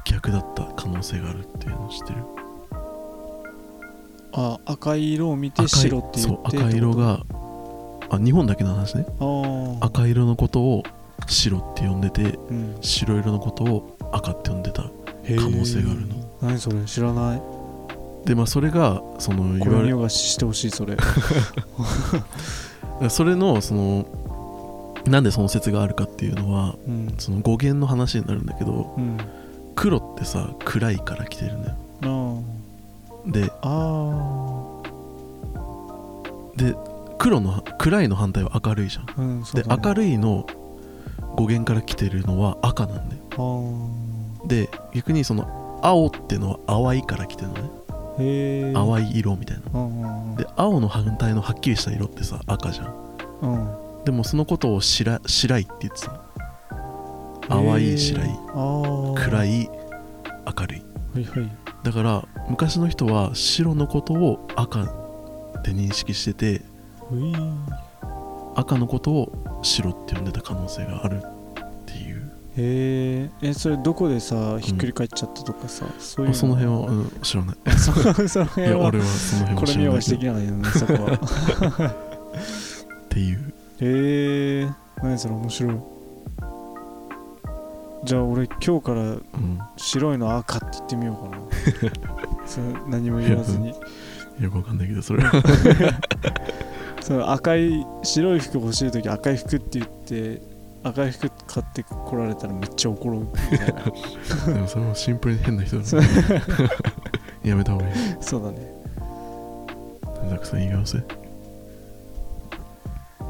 [0.04, 2.18] 逆だった可能性があるっていうのを知ってる？
[4.34, 7.22] あ赤い色を見て白って言ってそう赤色が
[8.10, 9.06] あ日本だけの話ね。
[9.82, 10.84] 赤色のことを
[11.28, 12.78] 白って呼んでてうん。
[12.82, 14.90] 白色のことを赤って呼んでた可
[15.38, 16.16] 可能性があるの。
[16.42, 17.42] 何それ知らない。
[18.26, 20.98] でまあそれがそのこ言われれ見よがししてほしいそれ。
[23.10, 24.06] それのその
[25.06, 27.14] なんでその説があるかっていうのはうん。
[27.18, 29.18] その語源の話になるんだけどうん。
[29.76, 31.76] 黒ってさ暗いから来てるんだよ。
[32.02, 32.36] あ
[33.32, 33.52] でー。
[33.62, 34.42] あ
[36.56, 36.74] で
[37.18, 39.06] 黒の暗いの反対は明るいじゃん。
[39.06, 40.46] ーうんそうで明るいの
[41.36, 43.90] 語源から来てるのは赤なんだよ。
[44.48, 48.74] で逆にその青ってのは淡いから来てるのね。
[48.74, 50.36] 淡い色みたいな。
[50.38, 52.94] で青の反対のはっきりした色ってさ赤じゃん。
[53.42, 54.04] うん。
[54.06, 56.12] でもそのことを白白いって言ってた。
[56.12, 56.20] の
[57.50, 58.30] 淡い白い。
[59.16, 59.70] 暗い
[60.60, 60.84] 明るい。
[61.14, 61.52] はいはい。
[61.84, 66.62] だから昔の人は白のことを赤って認識しててうい
[68.56, 71.22] 赤のことを白って呼んでた可能性があるっ
[71.86, 77.56] ていう、へええそれどこでさひっくり返っちゃったとかさ、そういうその辺は、うん、知らない。
[77.78, 80.64] そそのい辺はや俺はその辺こは知れ見よがしらないけどできない。
[80.64, 80.94] よねそこ
[81.84, 81.88] は。
[81.88, 83.54] っていう。
[83.82, 84.70] へえ
[85.04, 85.76] 何それ面白い。
[88.06, 89.22] じゃあ俺今日からうん。
[89.78, 91.42] 白いの赤って言ってみようかな。
[92.48, 93.74] それ何も言わずに。
[94.40, 95.32] よくわかんないけどそれは
[97.06, 100.42] その赤い白い服欲しい時赤い服って言って
[100.82, 103.28] 赤い服買ってこられたらめっちゃ怒るみ
[103.60, 103.84] たいな。
[104.54, 106.02] でもそれもシンプルに変な人だそう。
[107.48, 107.94] やめた方がいい。
[108.22, 108.58] そうだね。
[110.32, 111.04] たくさん言います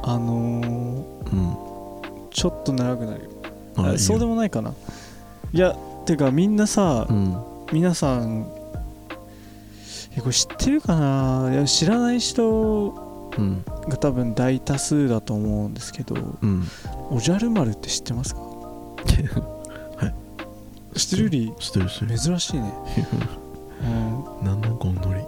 [0.03, 1.51] あのうん。
[1.51, 3.29] ー、ちょっと長くなるよ。
[3.75, 4.73] あそうでもないかな。
[5.51, 7.35] いやてかみんなさ、うん。
[7.73, 8.47] 皆さん
[10.15, 11.49] えこれ知ってるかな？
[11.51, 13.04] いや知らない人うん
[13.89, 16.63] が多分大多数だと思うんですけどうん。
[17.11, 18.41] おじゃる丸って知ってますか？
[20.95, 22.73] 知ってるより知ってるし珍しいね、
[24.41, 25.21] うん、なんなんこのノリ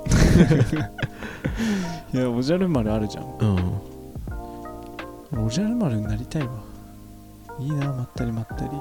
[2.18, 3.26] いやおじゃる丸あるじゃん。
[3.40, 3.46] う
[5.40, 5.46] ん。
[5.46, 6.54] おじゃる丸になりたいわ。
[7.60, 8.72] いいなまったりまったり。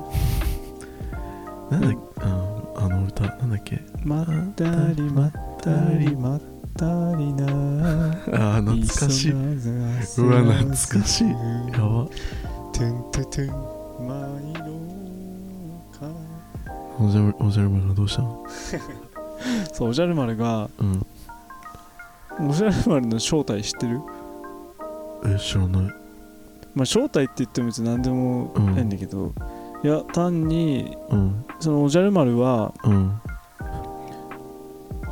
[1.70, 3.80] なんだっけ、うん、あの歌なんだっけ？
[4.04, 7.46] まったりまったりまったりな
[8.32, 9.32] ああ懐かしい。
[9.32, 9.36] う
[10.28, 11.28] わ懐かしい。
[11.28, 12.08] やば。
[12.72, 13.48] トゥントゥトゥン
[14.06, 14.64] 舞の
[15.98, 16.10] か。
[16.98, 18.44] おじゃるおじゃる丸がどうしたの？
[19.72, 21.06] そうおじゃる丸がうん。
[22.50, 24.00] おじゃる丸の正体知ってる？
[25.24, 25.82] え知らない。
[26.74, 29.32] まあ正体って言っても別に何でもないんだけど、
[29.82, 31.44] いや単にうん。
[31.60, 33.18] そのおじゃる丸はうん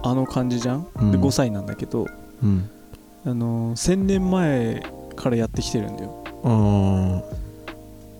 [0.06, 1.12] あの感じじゃん、うん。
[1.12, 2.06] で5歳なんだけど
[2.42, 2.70] うん。
[3.26, 4.82] あの1000年前
[5.16, 6.22] からやってきてるんだよ。
[6.44, 7.22] あ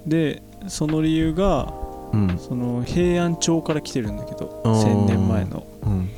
[0.07, 1.75] でその理由があ
[2.15, 2.39] うん。
[2.39, 4.83] その平安朝から来てるんだけどあー。
[4.83, 5.67] 1000年前の。
[5.83, 6.09] うん。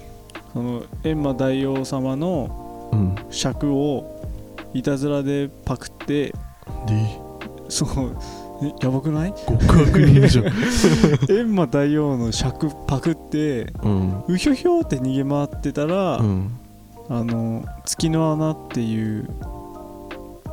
[0.53, 3.17] その閻魔大王様のうん。
[3.31, 4.23] 尺を
[4.73, 6.33] いたずらでパクって
[6.87, 7.21] で？
[7.69, 7.89] そう。
[7.89, 8.46] え
[8.81, 9.35] やばくない？
[9.47, 14.25] 極悪人じゃん閻魔大王の尺パクってうん。
[14.29, 16.51] うひょひょって逃げ回ってたら、うん。
[17.09, 19.29] あの月の穴っていう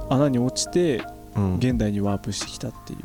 [0.10, 1.02] 穴に落ちて
[1.36, 1.56] うん。
[1.58, 3.00] 現代にワープしてきたっていう。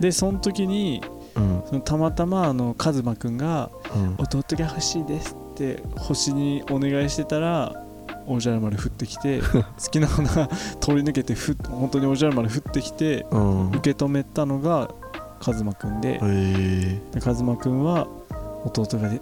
[0.00, 1.02] でその時に
[1.34, 1.62] うん。
[1.66, 7.81] そのたまたまあのカズマくんがうん「弟が欲しいです」って星にお願いしてたら
[8.26, 9.40] おじゃる丸降ってきて
[9.78, 10.48] 月の穴
[10.80, 13.68] 通り抜けてふ本当におじゃる丸降ってきてうん。
[13.70, 14.90] 受け止めたのが
[15.40, 18.06] カズマくんでえでカズマくんは
[18.64, 19.20] 弟がで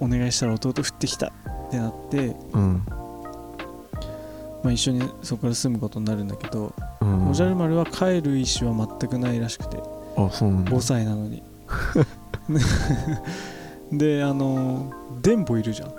[0.00, 1.32] お願いしたら弟降ってきたっ
[1.70, 2.82] てなって、ーうん。
[4.62, 7.30] まあ、一緒にそこから住むことになるんだけど、うん。
[7.30, 9.78] おじゃる丸は帰る意思は全くないらしくて
[10.16, 10.72] あそうなんだ。
[10.72, 11.42] 5歳なのに。
[13.92, 14.90] であの
[15.22, 15.88] 電ボいるじゃん。
[15.88, 15.92] あ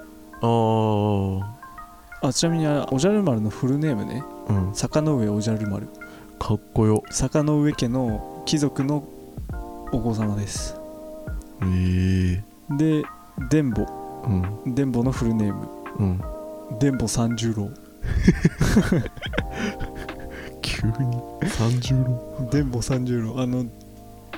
[0.44, 1.61] ー
[2.24, 4.24] あちなみにあおじゃる丸のフルネームね。
[4.48, 4.76] うん。
[4.76, 5.88] 坂上おじゃる丸。
[6.38, 7.04] かっこよ。
[7.10, 9.04] 坂上家の貴族の
[9.92, 10.76] お子様です。
[11.62, 11.64] え。
[11.66, 12.40] ー
[12.78, 13.02] で
[13.50, 13.88] 電ボ。
[14.26, 14.76] うん。
[14.76, 15.68] 電ボのフルネーム。
[15.98, 16.22] うん。
[16.80, 17.70] 電ボ三十郎。
[20.62, 20.94] 急に。
[21.42, 22.50] 30郎。
[22.52, 23.40] 電ボ三十郎。
[23.42, 23.66] あの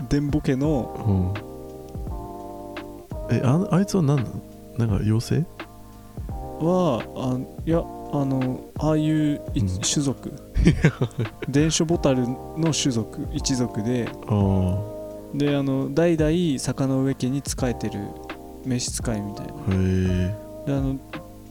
[0.07, 1.33] 電ボ家の
[3.29, 3.35] うん。
[3.35, 4.29] えああいつは何なの？
[4.77, 5.45] なんか妖精？
[6.63, 9.67] はあいやあのああいういうん。
[9.81, 10.31] 種族。
[11.49, 14.09] 伝書ボタルの種族一族で。
[14.27, 14.79] あ
[15.33, 17.99] であの代々坂の上家に仕えてる
[18.65, 19.53] 召使いみたいな。
[20.65, 20.95] であの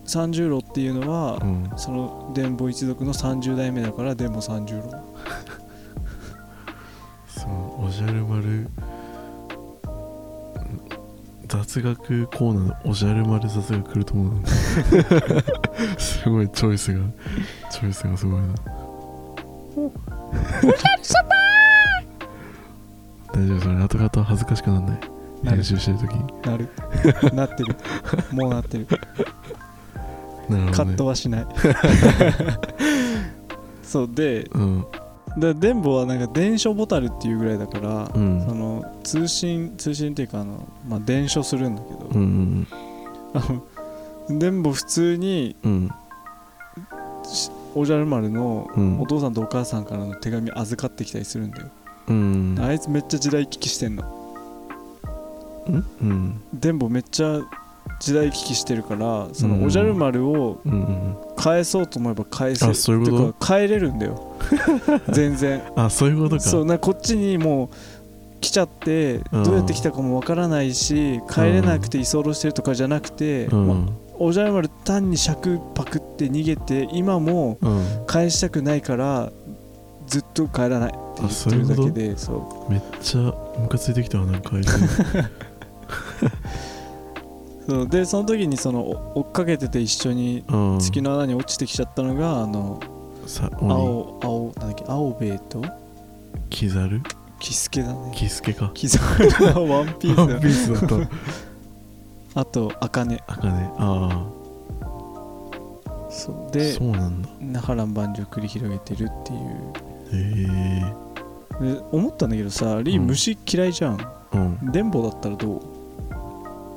[0.05, 1.71] 三十郎っていうのは、うん。
[1.77, 4.83] その伝母一族の30代目だから伝母三十郎。
[7.27, 8.69] そのおじゃる丸
[11.53, 14.47] 雑学コーナーのおじゃる丸雑学来ると思うの。
[15.99, 17.01] すごいチョイスが
[17.71, 18.55] チョイスがすごいな。
[23.35, 25.01] 大丈夫それ後々恥ずかしくなんない？
[25.43, 25.57] なる。
[25.57, 26.15] 編集してる時。
[26.15, 26.69] になる。
[27.35, 27.77] なってる。
[28.33, 28.87] もうなってる。
[28.89, 29.03] なる
[30.49, 31.47] ほど、ね、カットはしない。
[33.85, 34.87] そうでうん
[35.39, 38.45] で電母はなんか伝書ボタルっていうぐらいだから、うん。
[38.47, 42.67] その通信通信っていうかあの、まあ、伝書するんだけど、うん
[44.29, 45.91] うん 電母普通にうん。
[47.25, 49.01] しおじゃる丸のうん。
[49.01, 51.69] お父さんとお母さんからの手紙預かってきたりするんだよ、
[52.09, 52.57] うん。
[52.61, 54.05] あいつめっちゃ時代危機してんの。
[55.67, 55.85] うん？
[56.03, 56.41] うん。
[56.53, 57.41] 電母めっちゃ
[58.01, 59.61] 時代危機してるからそうん。
[59.61, 63.33] のおじゃる丸をうんうん返そうと思えば返せあそういうこと？
[63.33, 64.37] てか帰れるんだよ。
[65.11, 65.63] 全然。
[65.77, 66.43] あそういうことか。
[66.43, 69.43] そうなこっちにもう来ちゃってうん。
[69.45, 73.67] どうやって来たかもわからないし帰れなくて居候してるとかじゃなくて、うん。
[73.67, 73.77] ま
[74.19, 77.83] おじゃる丸単に尺パクって逃げて今もうん。
[78.07, 79.31] 返したくないから
[80.07, 83.21] ずっと帰らないって言ってるだけでそうめっちゃ
[83.59, 84.73] ムカついてきたわなんかあいつ
[87.69, 90.79] そうでその時にそのお追っかけてて一緒にうん。
[90.81, 92.81] 月の穴に落ちてきちゃったのがあの
[93.27, 93.73] さ鬼。
[93.73, 95.63] 青青なんだっけ青兵衛と？
[96.51, 97.03] キザル？
[97.39, 98.13] キスケだね。
[98.15, 98.71] キスケか。
[98.75, 100.17] キザルワンピース。
[100.17, 101.07] だワンピースだっ
[102.35, 103.23] た あと茜。
[103.27, 104.27] あかねああ。
[106.11, 106.53] そう。
[106.53, 107.61] でそうなんだ。
[107.61, 109.41] 波乱万丈繰り広げてるっていう。
[110.13, 110.85] へ
[111.61, 111.75] え。
[111.75, 113.07] で思ったんだけどさリーうん。
[113.07, 113.99] 虫嫌いじゃん。
[114.33, 114.73] うん。
[114.73, 115.61] 電ボだったらどう？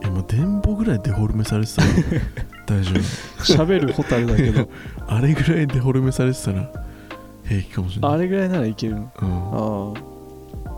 [0.05, 1.87] えまあ電ボぐらいデフォルメされてたら
[2.65, 2.91] 大丈
[3.39, 4.63] 喋るホタルだけど。
[4.63, 4.69] 夫
[5.15, 6.71] あれぐらいデフォルメされてたら
[7.43, 8.13] 平気かもしれない。
[8.13, 8.95] あれぐらいならいける。
[8.95, 9.97] のうん。
[9.97, 10.69] あ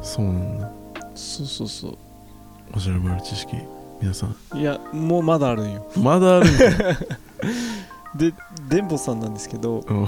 [0.00, 0.02] あ。
[0.02, 0.70] そうなんだ。
[1.14, 1.98] そうそうそ
[2.74, 3.56] おじゃる丸知識
[4.00, 4.36] 皆さん。
[4.54, 5.86] ういやもうまだあるんよ。
[5.96, 6.64] まだあるんだ
[8.14, 8.32] で
[8.68, 10.04] 電ボさんなんですけどうん。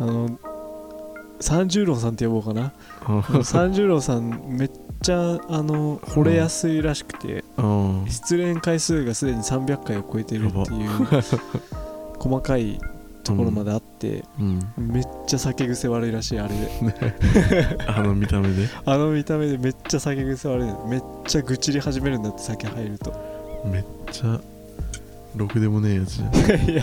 [0.00, 0.38] あの
[1.40, 2.72] 三十郎さんって呼ぼうかな。
[3.44, 4.70] 三十郎さんめっ
[5.02, 8.06] ちゃあの惚れやすいらしくてうん。
[8.08, 10.90] 失恋回数がすでに300回を超えてるっていう
[12.18, 12.78] 細かい
[13.24, 14.60] ところまであって、うん。
[14.78, 17.76] めっちゃ酒癖悪いらしいあれで。
[17.86, 18.66] あの見た目で？
[18.86, 20.68] あの見た目でめっちゃ酒癖悪い。
[20.88, 23.12] めっちゃ愚痴り始めるんだって酒入ると。
[23.66, 24.40] めっちゃ
[25.36, 26.34] ろくでもねえやつじゃん。
[26.70, 26.82] いや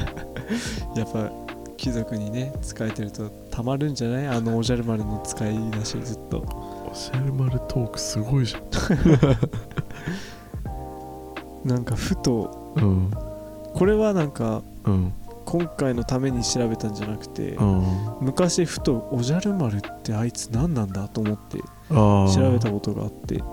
[0.95, 1.31] やっぱ
[1.77, 4.27] 貴族にね仕えてるとたまるんじゃない？
[4.27, 6.45] あのおじゃる丸の使いだしずっと
[6.95, 8.59] おじゃる丸トークすごいじゃ
[11.67, 13.11] なんかふとんうん。
[13.73, 15.11] これはなんかうん。
[15.43, 17.83] 今回のために調べたんじゃなくてうん。
[18.21, 21.57] 昔ふとおじゃる丸ってあいつ何なんだと思って
[21.89, 23.43] 調べたことがあって。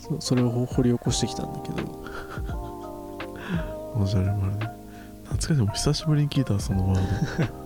[0.00, 2.02] そそれを掘り起こしてきたんだけど。
[3.94, 4.68] おじゃる丸ね。
[5.26, 5.54] 懐かしい。
[5.54, 7.52] もう久しぶりに聞いたわそのワー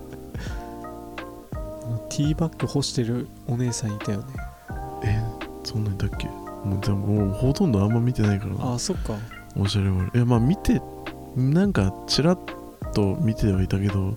[2.09, 4.27] ティーバッグ干してるお姉さんいたよね。
[5.05, 5.23] え
[5.65, 6.27] そんなんいたっけ？
[6.29, 8.55] もうでももうほとんどあんま見てないから。
[8.55, 9.15] なああそっか。
[9.59, 10.81] おしゃれ丸いやまあ見て
[11.37, 12.39] なんかちらっ
[12.95, 14.15] と見てはいたけど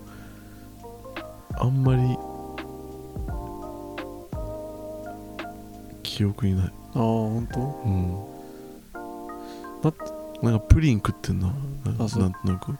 [1.58, 2.02] あんまり
[6.02, 6.66] 記憶にない。
[6.66, 8.12] ああ本当うん。
[9.82, 9.92] ま
[10.42, 11.48] なんかプリン食ってんな。
[11.48, 11.54] な
[12.04, 12.22] あそう。
[12.22, 12.72] なんとなく。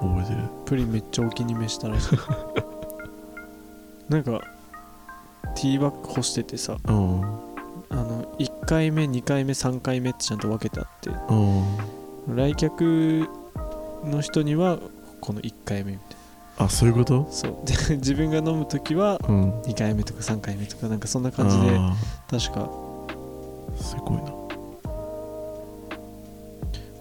[0.00, 0.38] 覚えてる。
[0.66, 2.18] プリンめっちゃお気に召したらしい
[4.08, 4.40] なんか
[5.54, 7.22] ティーバッグ干しててさうん。
[7.90, 11.10] あの1回目2回目3回目ってちゃんと分けてあって
[12.28, 12.36] うん。
[12.36, 13.28] 来客
[14.04, 14.78] の人には
[15.20, 16.16] この1回目みたい
[16.56, 17.20] あそういうこと？
[17.22, 17.56] なそう。
[17.66, 19.50] で 自分が飲む時はうん。
[19.62, 21.94] 2回目とか3回目とかなんかそんな感じであ
[22.30, 22.60] 確か。
[22.60, 24.32] ーすごいな。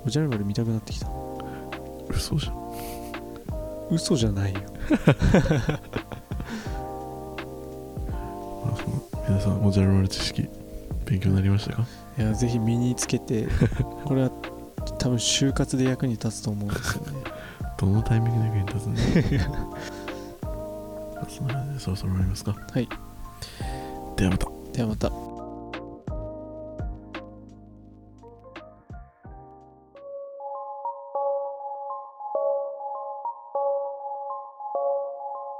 [0.06, 1.08] おじゃる丸見たくなってきた。
[2.10, 2.56] 嘘じゃん。
[3.92, 4.60] 嘘じゃないよ
[9.44, 10.48] さんおじゃる丸知識
[11.06, 11.86] 勉強になりましたか？
[12.18, 13.48] いやぜひ身につけて
[14.06, 14.30] これは
[15.00, 17.12] 多分就活で役に立つと思うんですよね。
[17.78, 19.50] どのタイミングで役に立つんだ？
[21.54, 22.52] ま あそそろそろ終わりますか？
[22.72, 22.88] はい。
[24.16, 24.48] ではまた。
[24.72, 25.12] ではまた。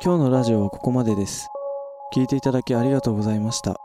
[0.04, 1.50] 今日のラジオはここまでです
[2.14, 3.76] 聞いていただきありがとうございました。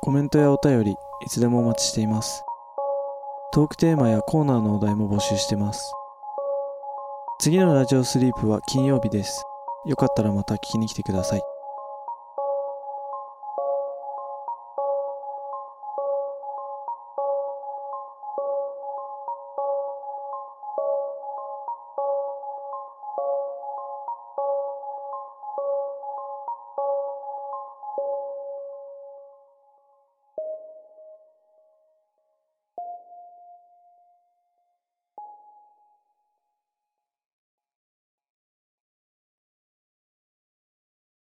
[0.00, 0.96] コメントやお便りい
[1.28, 2.42] つでもお待ちしています。
[3.52, 5.92] トークテーマやコーナーのお題も募集してます。
[7.38, 9.44] 次のラジオスリープは金曜日です。
[9.84, 11.55] よかったらまた聞きに来てください。